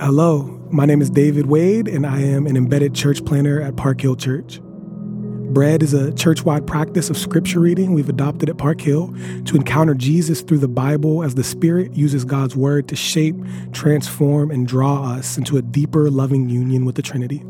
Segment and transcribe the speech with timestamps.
[0.00, 4.00] Hello, my name is David Wade, and I am an embedded church planner at Park
[4.00, 4.58] Hill Church.
[4.62, 9.56] Bread is a church wide practice of scripture reading we've adopted at Park Hill to
[9.56, 13.36] encounter Jesus through the Bible as the Spirit uses God's Word to shape,
[13.72, 17.44] transform, and draw us into a deeper, loving union with the Trinity.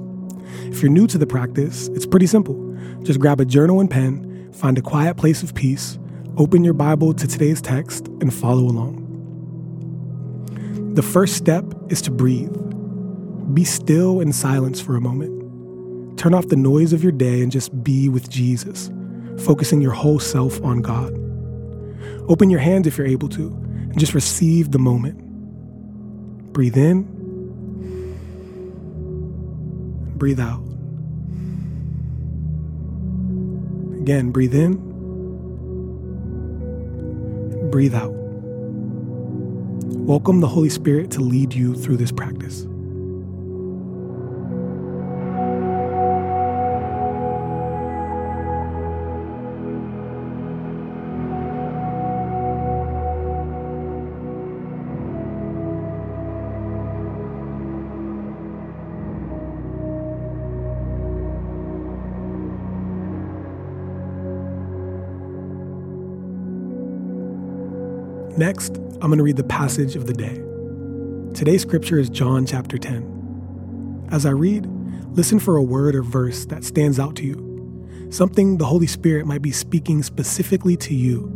[0.64, 2.56] If you're new to the practice, it's pretty simple.
[3.04, 6.00] Just grab a journal and pen, find a quiet place of peace,
[6.36, 8.99] open your Bible to today's text, and follow along.
[10.94, 12.52] The first step is to breathe.
[13.54, 16.18] Be still in silence for a moment.
[16.18, 18.90] Turn off the noise of your day and just be with Jesus,
[19.38, 21.12] focusing your whole self on God.
[22.28, 25.18] Open your hands if you're able to, and just receive the moment.
[26.52, 27.04] Breathe in,
[30.16, 30.60] breathe out.
[34.00, 34.74] Again, breathe in,
[37.70, 38.19] breathe out.
[40.10, 42.66] Welcome the Holy Spirit to lead you through this practice.
[68.40, 70.42] Next, I'm going to read the passage of the day.
[71.34, 74.08] Today's scripture is John chapter 10.
[74.10, 74.66] As I read,
[75.10, 79.26] listen for a word or verse that stands out to you, something the Holy Spirit
[79.26, 81.28] might be speaking specifically to you.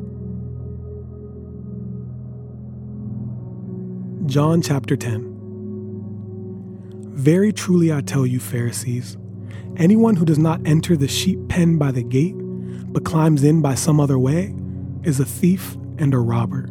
[4.24, 5.30] John chapter 10.
[7.12, 9.18] Very truly I tell you, Pharisees,
[9.76, 13.74] anyone who does not enter the sheep pen by the gate, but climbs in by
[13.74, 14.54] some other way,
[15.02, 16.70] is a thief and a robber.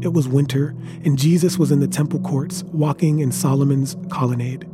[0.00, 0.74] It was winter,
[1.04, 4.66] and Jesus was in the temple courts, walking in Solomon's colonnade.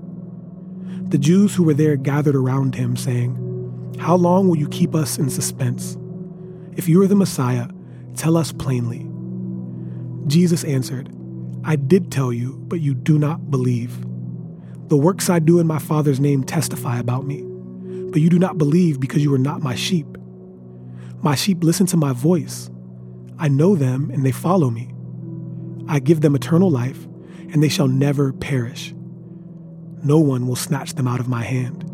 [1.11, 5.19] The Jews who were there gathered around him, saying, How long will you keep us
[5.19, 5.97] in suspense?
[6.77, 7.69] If you are the Messiah,
[8.15, 9.07] tell us plainly.
[10.27, 11.11] Jesus answered,
[11.65, 14.01] I did tell you, but you do not believe.
[14.89, 17.43] The works I do in my Father's name testify about me,
[18.11, 20.07] but you do not believe because you are not my sheep.
[21.23, 22.71] My sheep listen to my voice.
[23.39, 24.94] I know them and they follow me.
[25.89, 27.05] I give them eternal life,
[27.53, 28.95] and they shall never perish.
[30.03, 31.85] No one will snatch them out of my hand.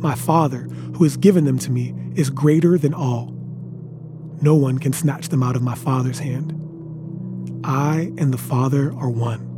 [0.00, 0.62] My Father,
[0.96, 3.34] who has given them to me, is greater than all.
[4.40, 6.52] No one can snatch them out of my Father's hand.
[7.64, 9.48] I and the Father are one.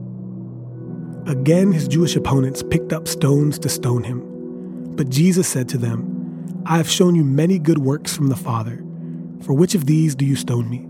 [1.26, 4.94] Again, his Jewish opponents picked up stones to stone him.
[4.96, 8.78] But Jesus said to them, I have shown you many good works from the Father.
[9.42, 10.88] For which of these do you stone me?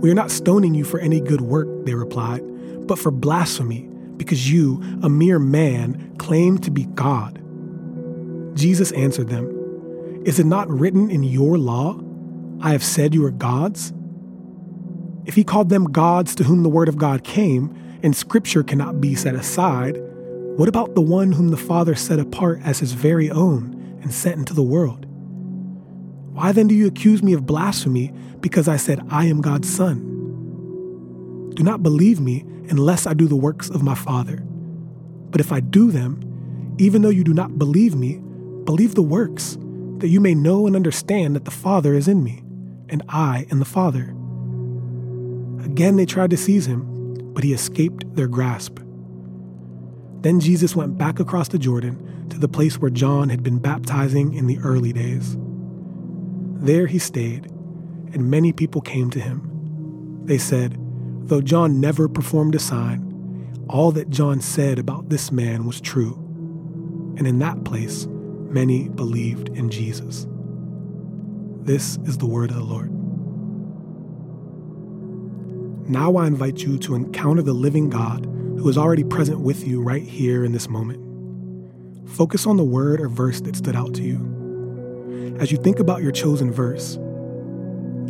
[0.00, 2.40] We are not stoning you for any good work, they replied,
[2.86, 3.86] but for blasphemy,
[4.16, 7.38] because you, a mere man, claim to be God.
[8.56, 12.00] Jesus answered them, Is it not written in your law,
[12.62, 13.92] I have said you are gods?
[15.26, 19.02] If he called them gods to whom the word of God came, and scripture cannot
[19.02, 19.98] be set aside,
[20.56, 24.38] what about the one whom the Father set apart as his very own and sent
[24.38, 25.06] into the world?
[26.40, 30.00] Why then do you accuse me of blasphemy because I said I am God's Son?
[31.54, 34.36] Do not believe me unless I do the works of my Father.
[34.36, 38.22] But if I do them, even though you do not believe me,
[38.64, 39.58] believe the works,
[39.98, 42.42] that you may know and understand that the Father is in me,
[42.88, 44.04] and I in the Father.
[45.62, 48.78] Again they tried to seize him, but he escaped their grasp.
[50.22, 54.32] Then Jesus went back across the Jordan to the place where John had been baptizing
[54.32, 55.36] in the early days.
[56.60, 57.46] There he stayed,
[58.12, 60.20] and many people came to him.
[60.24, 60.76] They said,
[61.26, 66.14] Though John never performed a sign, all that John said about this man was true.
[67.16, 70.26] And in that place, many believed in Jesus.
[71.62, 72.90] This is the word of the Lord.
[75.88, 79.82] Now I invite you to encounter the living God who is already present with you
[79.82, 81.00] right here in this moment.
[82.10, 84.29] Focus on the word or verse that stood out to you.
[85.40, 86.96] As you think about your chosen verse,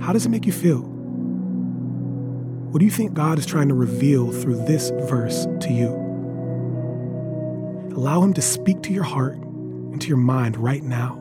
[0.05, 0.81] how does it make you feel?
[2.71, 5.91] What do you think God is trying to reveal through this verse to you?
[7.95, 11.21] Allow Him to speak to your heart and to your mind right now.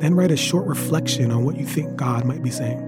[0.00, 2.85] Then write a short reflection on what you think God might be saying.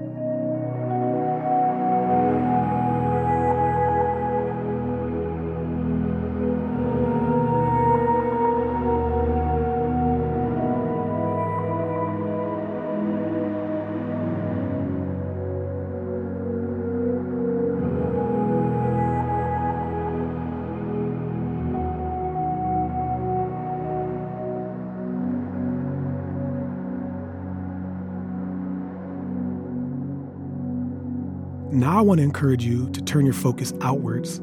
[31.70, 34.38] Now, I want to encourage you to turn your focus outwards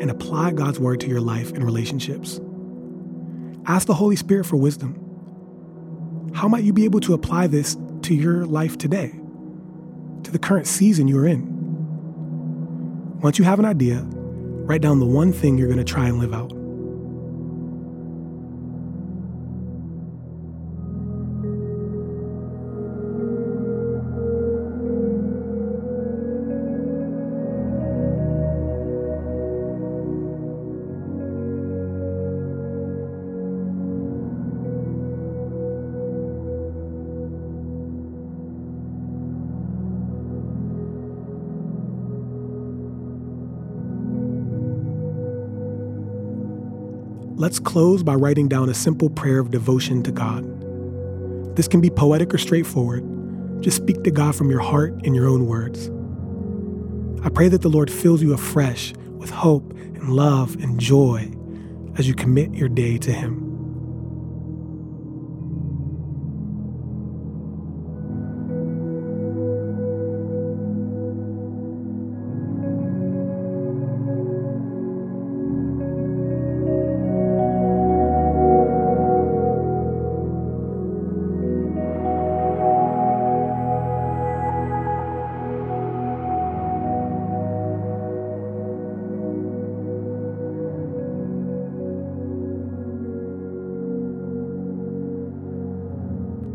[0.00, 2.40] and apply God's word to your life and relationships.
[3.66, 4.94] Ask the Holy Spirit for wisdom.
[6.34, 9.12] How might you be able to apply this to your life today,
[10.22, 11.50] to the current season you're in?
[13.20, 16.18] Once you have an idea, write down the one thing you're going to try and
[16.18, 16.50] live out.
[47.40, 50.44] Let's close by writing down a simple prayer of devotion to God.
[51.56, 53.02] This can be poetic or straightforward.
[53.62, 55.88] Just speak to God from your heart in your own words.
[57.24, 61.32] I pray that the Lord fills you afresh with hope and love and joy
[61.96, 63.39] as you commit your day to Him.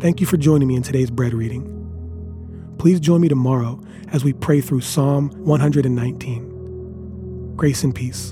[0.06, 2.76] Thank you for joining me in today's bread reading.
[2.78, 7.56] Please join me tomorrow as we pray through Psalm 119.
[7.56, 8.32] Grace and peace.